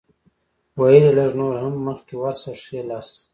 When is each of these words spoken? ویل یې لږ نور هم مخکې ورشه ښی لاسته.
ویل 0.79 1.03
یې 1.07 1.13
لږ 1.19 1.31
نور 1.41 1.55
هم 1.63 1.73
مخکې 1.87 2.13
ورشه 2.17 2.51
ښی 2.63 2.79
لاسته. 2.89 3.21